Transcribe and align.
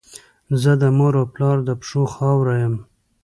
زه 0.61 0.71
د 0.81 0.83
مور 0.97 1.13
او 1.21 1.25
پلار 1.33 1.57
د 1.67 1.69
پښو 1.79 2.03
خاوره 2.15 2.53
یم. 2.63 2.75